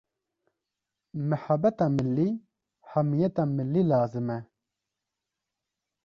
[1.29, 2.29] mihebeta millî,
[2.89, 4.39] hemiyeta millî lazim e.